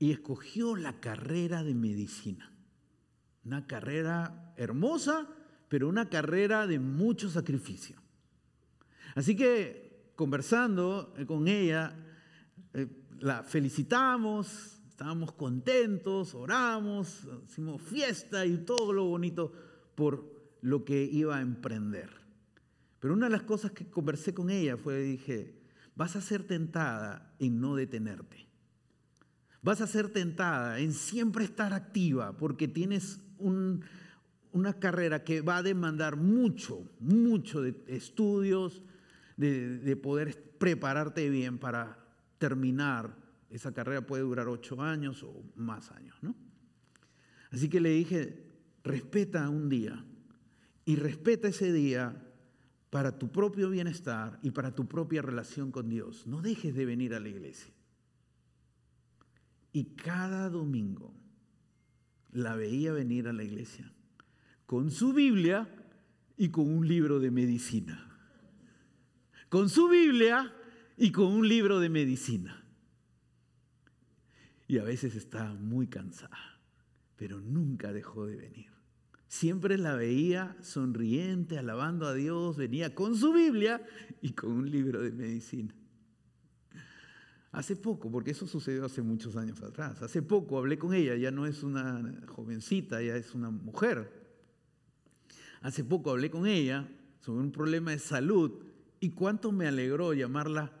[0.00, 2.52] y escogió la carrera de medicina.
[3.44, 5.28] Una carrera hermosa,
[5.68, 8.02] pero una carrera de mucho sacrificio.
[9.14, 11.94] Así que conversando eh, con ella,
[12.74, 12.88] eh,
[13.20, 19.52] la felicitamos, estábamos contentos, oramos, hicimos fiesta y todo lo bonito
[19.94, 22.10] por lo que iba a emprender.
[22.98, 25.57] Pero una de las cosas que conversé con ella fue, dije,
[25.98, 28.46] vas a ser tentada en no detenerte.
[29.62, 35.62] Vas a ser tentada en siempre estar activa porque tienes una carrera que va a
[35.64, 38.80] demandar mucho, mucho de estudios,
[39.36, 41.98] de, de poder prepararte bien para
[42.38, 43.16] terminar.
[43.50, 46.36] Esa carrera puede durar ocho años o más años, ¿no?
[47.50, 48.46] Así que le dije,
[48.84, 50.04] respeta un día
[50.84, 52.27] y respeta ese día
[52.90, 56.26] para tu propio bienestar y para tu propia relación con Dios.
[56.26, 57.72] No dejes de venir a la iglesia.
[59.72, 61.14] Y cada domingo
[62.32, 63.92] la veía venir a la iglesia
[64.68, 65.66] con su Biblia
[66.36, 68.06] y con un libro de medicina.
[69.48, 70.54] Con su Biblia
[70.98, 72.62] y con un libro de medicina.
[74.66, 76.60] Y a veces estaba muy cansada,
[77.16, 78.77] pero nunca dejó de venir.
[79.28, 83.84] Siempre la veía sonriente, alabando a Dios, venía con su Biblia
[84.22, 85.74] y con un libro de medicina.
[87.52, 91.30] Hace poco, porque eso sucedió hace muchos años atrás, hace poco hablé con ella, ya
[91.30, 94.10] no es una jovencita, ya es una mujer.
[95.60, 96.88] Hace poco hablé con ella
[97.20, 98.62] sobre un problema de salud
[98.98, 100.72] y cuánto me alegró llamarla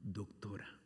[0.00, 0.79] doctora.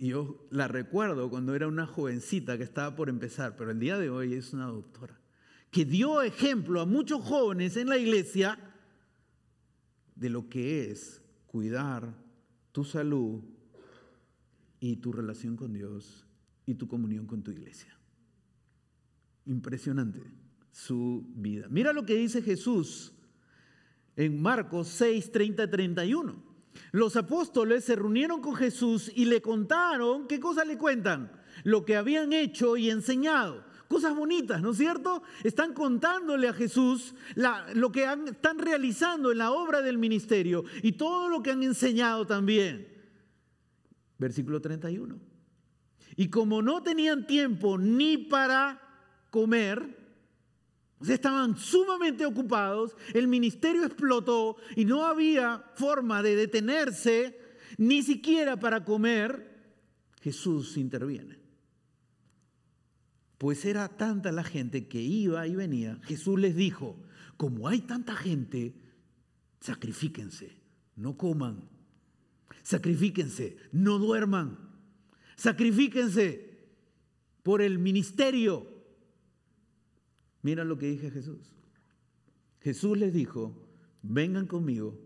[0.00, 3.98] Y yo la recuerdo cuando era una jovencita que estaba por empezar, pero el día
[3.98, 5.20] de hoy es una doctora,
[5.70, 8.58] que dio ejemplo a muchos jóvenes en la iglesia
[10.14, 12.14] de lo que es cuidar
[12.72, 13.44] tu salud
[14.80, 16.26] y tu relación con Dios
[16.64, 17.94] y tu comunión con tu iglesia.
[19.44, 20.22] Impresionante
[20.72, 21.66] su vida.
[21.68, 23.12] Mira lo que dice Jesús
[24.16, 26.49] en Marcos 6, 30, 31.
[26.92, 31.30] Los apóstoles se reunieron con Jesús y le contaron, ¿qué cosas le cuentan?
[31.64, 33.64] Lo que habían hecho y enseñado.
[33.88, 35.22] Cosas bonitas, ¿no es cierto?
[35.42, 37.14] Están contándole a Jesús
[37.74, 42.26] lo que están realizando en la obra del ministerio y todo lo que han enseñado
[42.26, 42.86] también.
[44.18, 45.18] Versículo 31.
[46.16, 48.80] Y como no tenían tiempo ni para
[49.30, 49.99] comer,
[51.08, 57.38] estaban sumamente ocupados, el ministerio explotó y no había forma de detenerse
[57.78, 59.48] ni siquiera para comer.
[60.20, 61.38] Jesús interviene.
[63.38, 65.98] Pues era tanta la gente que iba y venía.
[66.02, 67.00] Jesús les dijo,
[67.38, 68.74] como hay tanta gente,
[69.60, 70.60] sacrifíquense,
[70.96, 71.70] no coman.
[72.62, 74.58] Sacrifíquense, no duerman.
[75.36, 76.58] Sacrifíquense
[77.42, 78.69] por el ministerio
[80.42, 81.52] Mira lo que dije Jesús.
[82.60, 83.54] Jesús les dijo,
[84.02, 84.98] vengan conmigo,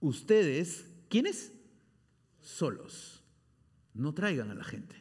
[0.00, 1.52] ustedes, ¿quiénes?
[2.40, 3.22] Solos.
[3.94, 4.96] No traigan a la gente.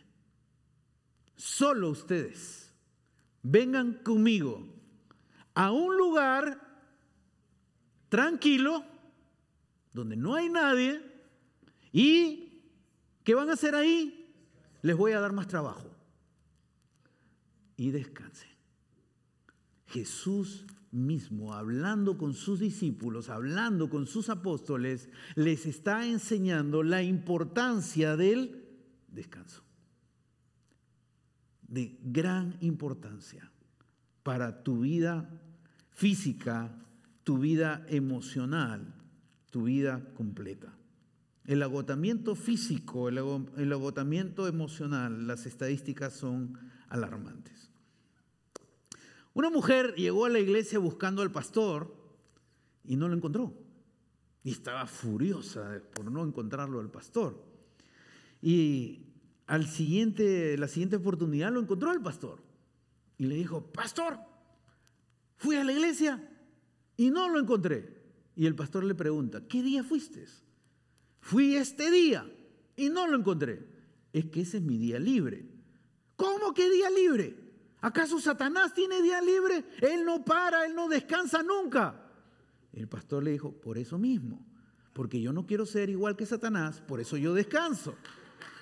[1.36, 2.74] Solo ustedes.
[3.44, 4.68] Vengan conmigo
[5.54, 6.60] a un lugar
[8.10, 8.86] tranquilo,
[9.94, 11.02] donde no hay nadie,
[11.92, 12.62] y
[13.24, 14.34] ¿qué van a hacer ahí?
[14.82, 15.90] Les voy a dar más trabajo.
[17.76, 18.51] Y descansen.
[19.92, 28.18] Jesús mismo, hablando con sus discípulos, hablando con sus apóstoles, les está enseñando la importancia
[28.18, 28.66] del
[29.08, 29.64] descanso.
[31.68, 33.50] De gran importancia
[34.24, 35.30] para tu vida
[35.92, 36.76] física,
[37.24, 38.94] tu vida emocional,
[39.50, 40.74] tu vida completa.
[41.46, 46.58] El agotamiento físico, el agotamiento emocional, las estadísticas son
[46.90, 47.71] alarmantes.
[49.34, 51.96] Una mujer llegó a la iglesia buscando al pastor
[52.84, 53.54] y no lo encontró.
[54.44, 57.42] Y estaba furiosa por no encontrarlo al pastor.
[58.42, 59.06] Y
[59.48, 62.42] al siguiente, la siguiente oportunidad lo encontró al pastor.
[63.18, 64.20] Y le dijo, pastor,
[65.38, 66.28] fui a la iglesia
[66.98, 68.02] y no lo encontré.
[68.36, 70.26] Y el pastor le pregunta, ¿qué día fuiste?
[71.20, 72.30] Fui este día
[72.76, 73.68] y no lo encontré.
[74.12, 75.46] Es que ese es mi día libre.
[76.16, 77.51] ¿Cómo que día libre?
[77.82, 79.66] ¿Acaso Satanás tiene día libre?
[79.82, 82.00] Él no para, él no descansa nunca.
[82.72, 84.46] El pastor le dijo, por eso mismo,
[84.94, 87.96] porque yo no quiero ser igual que Satanás, por eso yo descanso.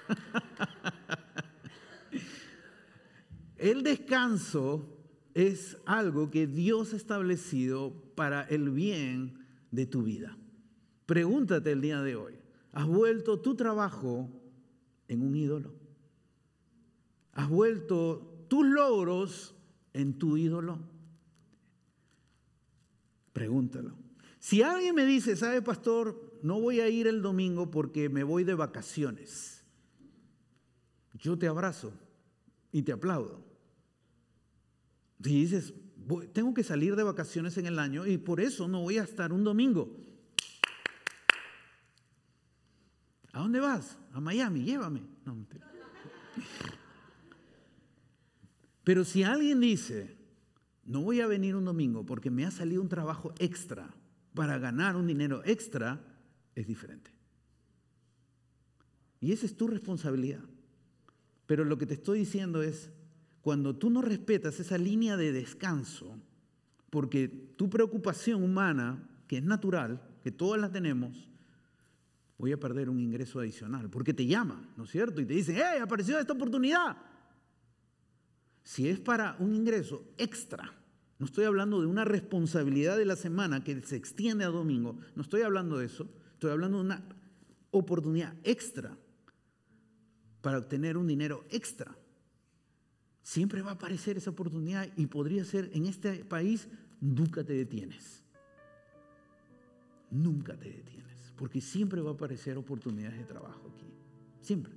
[3.58, 4.98] el descanso
[5.34, 10.38] es algo que Dios ha establecido para el bien de tu vida.
[11.06, 12.40] Pregúntate el día de hoy,
[12.72, 14.30] ¿has vuelto tu trabajo
[15.08, 15.74] en un ídolo?
[17.34, 19.56] ¿Has vuelto tus logros
[19.94, 20.80] en tu ídolo?
[23.32, 23.96] Pregúntalo.
[24.40, 26.40] Si alguien me dice, ¿sabe, pastor?
[26.42, 29.64] No voy a ir el domingo porque me voy de vacaciones.
[31.14, 31.94] Yo te abrazo
[32.72, 33.44] y te aplaudo.
[35.22, 35.74] Si dices,
[36.34, 39.34] tengo que salir de vacaciones en el año y por eso no voy a estar
[39.34, 39.96] un domingo.
[43.34, 43.98] ¿A dónde vas?
[44.14, 45.02] A Miami, llévame.
[45.26, 45.46] No,
[48.90, 50.18] pero si alguien dice,
[50.84, 53.88] no voy a venir un domingo porque me ha salido un trabajo extra
[54.34, 56.02] para ganar un dinero extra,
[56.56, 57.12] es diferente.
[59.20, 60.42] Y esa es tu responsabilidad.
[61.46, 62.90] Pero lo que te estoy diciendo es,
[63.42, 66.20] cuando tú no respetas esa línea de descanso,
[66.90, 71.30] porque tu preocupación humana, que es natural, que todas la tenemos,
[72.40, 75.22] voy a perder un ingreso adicional, porque te llaman, ¿no es cierto?
[75.22, 76.98] Y te dicen, ¡hey, apareció esta oportunidad!
[78.70, 80.72] Si es para un ingreso extra,
[81.18, 85.24] no estoy hablando de una responsabilidad de la semana que se extiende a domingo, no
[85.24, 87.04] estoy hablando de eso, estoy hablando de una
[87.72, 88.96] oportunidad extra
[90.42, 91.98] para obtener un dinero extra.
[93.24, 96.68] Siempre va a aparecer esa oportunidad y podría ser en este país,
[97.02, 98.22] nunca te detienes.
[100.12, 101.34] Nunca te detienes.
[101.36, 103.88] porque siempre va a aparecer oportunidades de trabajo aquí,
[104.42, 104.74] siempre.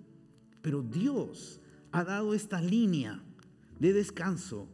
[0.62, 3.22] Pero Dios ha dado esta línea
[3.82, 4.68] de descanso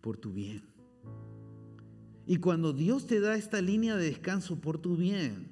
[0.00, 0.62] por tu bien.
[2.24, 5.48] Y cuando Dios te da esta línea de descanso por tu bien,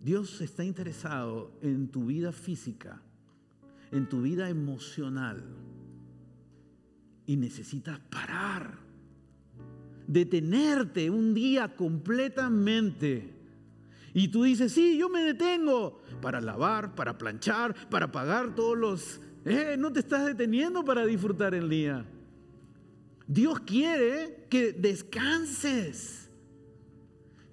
[0.00, 3.02] Dios está interesado en tu vida física,
[3.90, 5.42] en tu vida emocional.
[7.26, 8.78] Y necesitas parar,
[10.06, 13.34] detenerte un día completamente.
[14.14, 19.20] Y tú dices, sí, yo me detengo para lavar, para planchar, para pagar todos los...
[19.48, 22.04] Eh, no te estás deteniendo para disfrutar el día.
[23.28, 26.28] Dios quiere que descanses.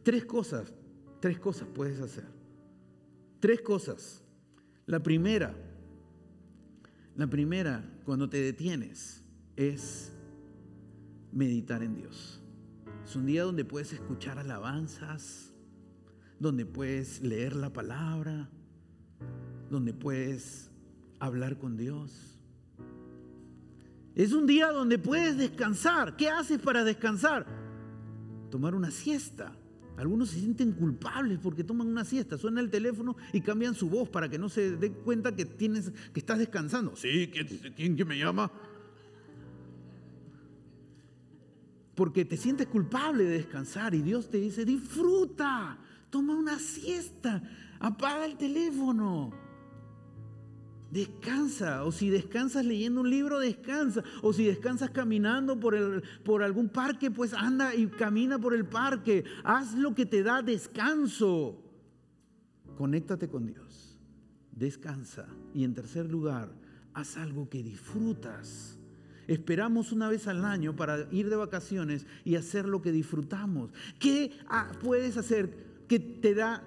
[0.01, 0.73] Tres cosas,
[1.19, 2.25] tres cosas puedes hacer.
[3.39, 4.23] Tres cosas.
[4.87, 5.55] La primera,
[7.15, 9.23] la primera, cuando te detienes,
[9.55, 10.11] es
[11.31, 12.41] meditar en Dios.
[13.05, 15.53] Es un día donde puedes escuchar alabanzas,
[16.39, 18.49] donde puedes leer la palabra,
[19.69, 20.72] donde puedes
[21.25, 22.11] hablar con Dios.
[24.13, 26.17] Es un día donde puedes descansar.
[26.17, 27.45] ¿Qué haces para descansar?
[28.51, 29.55] Tomar una siesta.
[29.95, 32.37] Algunos se sienten culpables porque toman una siesta.
[32.37, 35.91] Suena el teléfono y cambian su voz para que no se den cuenta que, tienes,
[36.13, 36.95] que estás descansando.
[36.97, 38.51] Sí, ¿quién, quién me llama?
[41.95, 45.77] Porque te sientes culpable de descansar y Dios te dice, disfruta,
[46.09, 47.41] toma una siesta,
[47.79, 49.42] apaga el teléfono.
[50.93, 56.43] Descansa, o si descansas leyendo un libro, descansa, o si descansas caminando por, el, por
[56.43, 61.59] algún parque, pues anda y camina por el parque, haz lo que te da descanso.
[62.77, 63.97] Conéctate con Dios,
[64.51, 65.25] descansa.
[65.55, 66.51] Y en tercer lugar,
[66.93, 68.77] haz algo que disfrutas.
[69.25, 73.71] Esperamos una vez al año para ir de vacaciones y hacer lo que disfrutamos.
[73.97, 74.31] ¿Qué
[74.83, 76.61] puedes hacer que te da,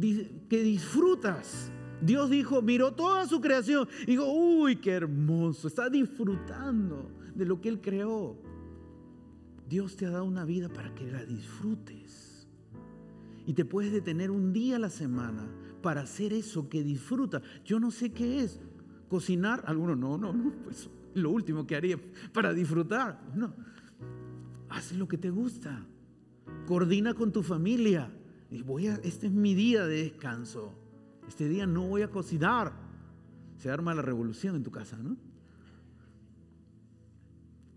[0.00, 1.72] que disfrutas?
[2.02, 7.60] Dios dijo, miró toda su creación y dijo, uy, qué hermoso, está disfrutando de lo
[7.60, 8.36] que Él creó.
[9.68, 12.46] Dios te ha dado una vida para que la disfrutes.
[13.46, 15.48] Y te puedes detener un día a la semana
[15.80, 17.40] para hacer eso que disfruta.
[17.64, 18.60] Yo no sé qué es.
[19.08, 21.98] Cocinar, algunos no, no, no, pues lo último que haría
[22.32, 23.20] para disfrutar.
[23.34, 23.54] No,
[24.68, 25.86] haz lo que te gusta.
[26.66, 28.10] Coordina con tu familia.
[28.50, 30.81] Y voy a, este es mi día de descanso.
[31.32, 32.74] Este día no voy a cocinar.
[33.56, 35.16] Se arma la revolución en tu casa, ¿no?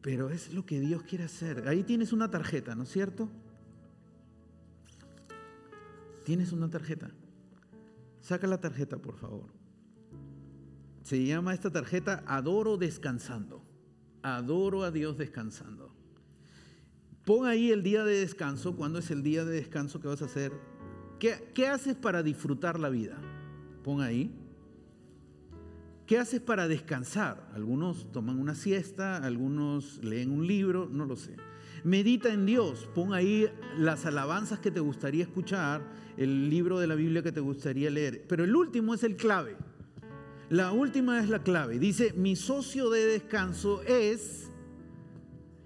[0.01, 1.66] Pero es lo que Dios quiere hacer.
[1.66, 3.30] Ahí tienes una tarjeta, ¿no es cierto?
[6.26, 7.12] Tienes una tarjeta.
[8.20, 9.47] Saca la tarjeta, por favor.
[11.03, 13.64] Se llama esta tarjeta Adoro descansando.
[14.22, 15.95] Adoro a Dios descansando.
[17.24, 18.76] Pon ahí el día de descanso.
[18.76, 20.51] ¿Cuándo es el día de descanso que vas a hacer?
[21.20, 23.18] ¿Qué, qué haces para disfrutar la vida?
[23.86, 24.31] Pon ahí.
[26.07, 27.51] ¿Qué haces para descansar?
[27.53, 31.36] Algunos toman una siesta, algunos leen un libro, no lo sé.
[31.83, 35.83] Medita en Dios, pon ahí las alabanzas que te gustaría escuchar,
[36.17, 38.25] el libro de la Biblia que te gustaría leer.
[38.27, 39.55] Pero el último es el clave.
[40.49, 41.77] La última es la clave.
[41.77, 44.49] Dice, mi socio de descanso es,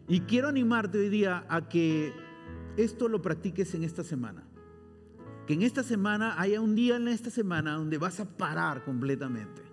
[0.09, 2.11] y quiero animarte hoy día a que
[2.75, 4.48] esto lo practiques en esta semana
[5.49, 9.63] que en esta semana haya un día en esta semana donde vas a parar completamente.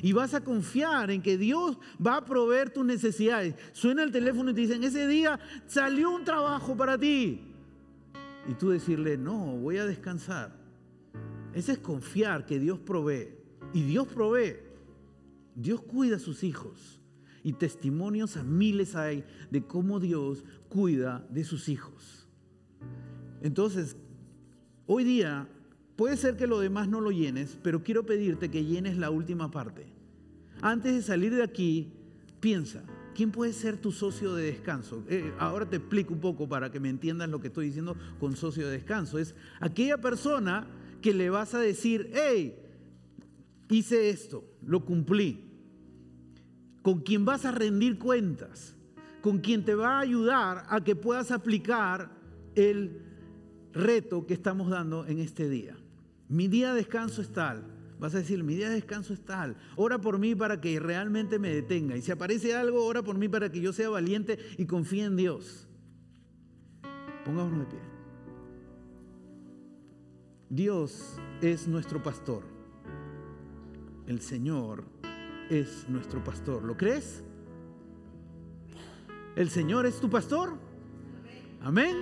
[0.00, 3.56] Y vas a confiar en que Dios va a proveer tus necesidades.
[3.72, 7.42] Suena el teléfono y te dicen, ese día salió un trabajo para ti.
[8.48, 10.54] Y tú decirle, no, voy a descansar.
[11.52, 13.34] Ese es confiar que Dios provee.
[13.72, 14.58] Y Dios provee.
[15.56, 17.00] Dios cuida a sus hijos.
[17.42, 22.28] Y testimonios a miles hay de cómo Dios cuida de sus hijos.
[23.42, 23.96] Entonces,
[24.88, 25.48] Hoy día
[25.96, 29.50] puede ser que lo demás no lo llenes, pero quiero pedirte que llenes la última
[29.50, 29.86] parte.
[30.62, 31.92] Antes de salir de aquí,
[32.38, 32.84] piensa,
[33.14, 35.02] ¿quién puede ser tu socio de descanso?
[35.08, 38.36] Eh, ahora te explico un poco para que me entiendas lo que estoy diciendo con
[38.36, 39.18] socio de descanso.
[39.18, 40.68] Es aquella persona
[41.02, 42.56] que le vas a decir, hey,
[43.68, 45.42] hice esto, lo cumplí.
[46.82, 48.76] Con quien vas a rendir cuentas,
[49.20, 52.08] con quien te va a ayudar a que puedas aplicar
[52.54, 53.05] el
[53.76, 55.76] reto que estamos dando en este día.
[56.28, 57.64] Mi día de descanso es tal.
[57.98, 59.56] Vas a decir, mi día de descanso es tal.
[59.76, 61.96] Ora por mí para que realmente me detenga.
[61.96, 65.16] Y si aparece algo, ora por mí para que yo sea valiente y confíe en
[65.16, 65.66] Dios.
[67.24, 67.80] Pongámonos de pie.
[70.48, 72.44] Dios es nuestro pastor.
[74.06, 74.84] El Señor
[75.50, 76.62] es nuestro pastor.
[76.64, 77.24] ¿Lo crees?
[79.34, 80.56] ¿El Señor es tu pastor?
[81.62, 81.96] Amén.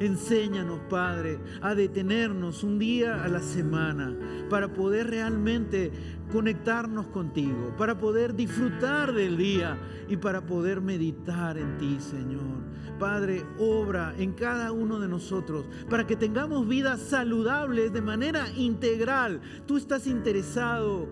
[0.00, 4.16] Enséñanos, Padre, a detenernos un día a la semana
[4.48, 5.92] para poder realmente
[6.32, 9.78] conectarnos contigo, para poder disfrutar del día
[10.08, 12.62] y para poder meditar en ti, Señor.
[12.98, 19.40] Padre, obra en cada uno de nosotros para que tengamos vidas saludables de manera integral.
[19.66, 21.08] Tú estás interesado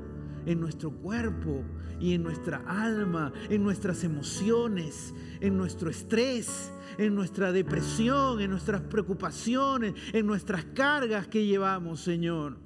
[0.47, 1.65] en nuestro cuerpo
[2.01, 8.83] y en nuestra alma, en nuestras emociones, en nuestro estrés, en nuestra depresión, en nuestras
[8.83, 12.59] preocupaciones, en nuestras cargas que llevamos, Señor.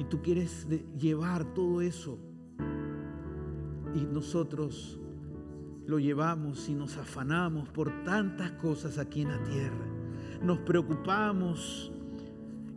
[0.00, 0.66] Y tú quieres
[0.98, 2.18] llevar todo eso.
[3.94, 4.98] Y nosotros
[5.86, 9.86] lo llevamos y nos afanamos por tantas cosas aquí en la tierra.
[10.42, 11.92] Nos preocupamos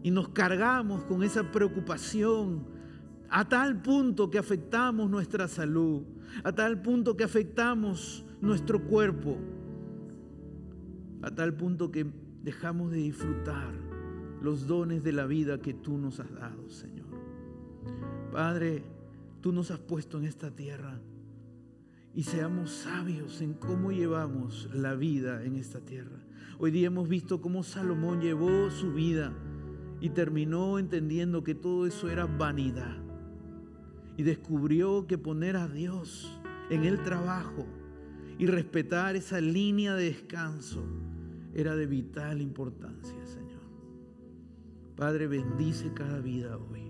[0.03, 2.63] y nos cargamos con esa preocupación
[3.27, 6.03] a tal punto que afectamos nuestra salud,
[6.43, 9.35] a tal punto que afectamos nuestro cuerpo,
[11.21, 12.05] a tal punto que
[12.43, 13.73] dejamos de disfrutar
[14.41, 17.07] los dones de la vida que tú nos has dado, Señor.
[18.31, 18.83] Padre,
[19.41, 20.99] tú nos has puesto en esta tierra
[22.13, 26.19] y seamos sabios en cómo llevamos la vida en esta tierra.
[26.57, 29.33] Hoy día hemos visto cómo Salomón llevó su vida
[30.01, 32.97] y terminó entendiendo que todo eso era vanidad.
[34.17, 36.39] Y descubrió que poner a Dios
[36.69, 37.65] en el trabajo
[38.37, 40.83] y respetar esa línea de descanso
[41.53, 43.61] era de vital importancia, Señor.
[44.95, 46.89] Padre, bendice cada vida hoy.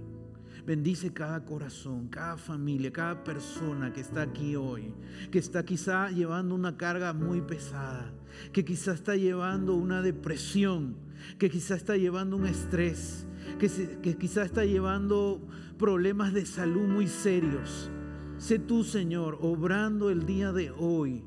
[0.65, 4.93] Bendice cada corazón, cada familia, cada persona que está aquí hoy,
[5.31, 8.13] que está quizá llevando una carga muy pesada,
[8.51, 10.95] que quizá está llevando una depresión,
[11.39, 13.25] que quizá está llevando un estrés,
[13.57, 15.41] que, que quizá está llevando
[15.79, 17.89] problemas de salud muy serios.
[18.37, 21.23] Sé tú, Señor, obrando el día de hoy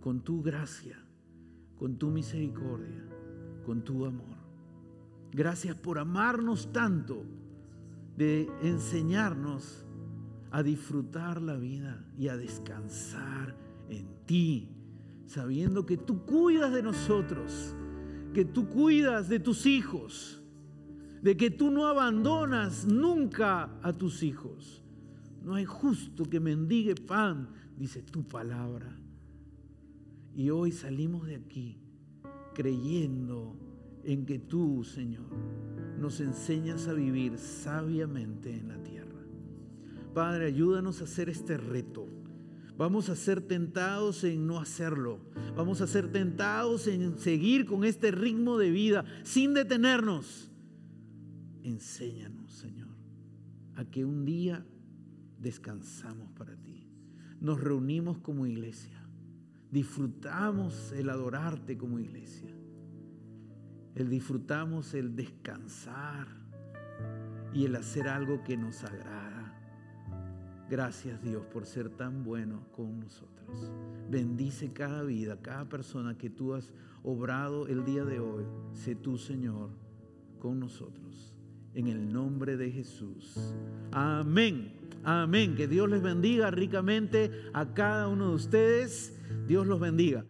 [0.00, 1.01] con tu gracia,
[1.82, 3.02] con tu misericordia,
[3.66, 4.36] con tu amor.
[5.32, 7.24] Gracias por amarnos tanto,
[8.16, 9.84] de enseñarnos
[10.52, 13.56] a disfrutar la vida y a descansar
[13.88, 14.68] en ti,
[15.26, 17.74] sabiendo que tú cuidas de nosotros,
[18.32, 20.40] que tú cuidas de tus hijos,
[21.20, 24.84] de que tú no abandonas nunca a tus hijos.
[25.42, 29.02] No hay justo que mendigue pan, dice tu palabra.
[30.34, 31.78] Y hoy salimos de aquí
[32.54, 33.56] creyendo
[34.04, 35.26] en que tú, Señor,
[35.98, 39.20] nos enseñas a vivir sabiamente en la tierra.
[40.14, 42.06] Padre, ayúdanos a hacer este reto.
[42.76, 45.20] Vamos a ser tentados en no hacerlo.
[45.56, 50.50] Vamos a ser tentados en seguir con este ritmo de vida sin detenernos.
[51.62, 52.88] Enséñanos, Señor,
[53.76, 54.66] a que un día
[55.38, 56.88] descansamos para ti.
[57.40, 59.01] Nos reunimos como iglesia
[59.72, 62.50] disfrutamos el adorarte como iglesia.
[63.94, 66.28] El disfrutamos el descansar
[67.52, 69.58] y el hacer algo que nos agrada.
[70.70, 73.72] Gracias Dios por ser tan bueno con nosotros.
[74.10, 78.44] Bendice cada vida, cada persona que tú has obrado el día de hoy.
[78.72, 79.70] Sé tú, Señor,
[80.38, 81.31] con nosotros.
[81.74, 83.54] En el nombre de Jesús.
[83.92, 84.72] Amén.
[85.04, 85.54] Amén.
[85.56, 89.18] Que Dios les bendiga ricamente a cada uno de ustedes.
[89.46, 90.24] Dios los bendiga.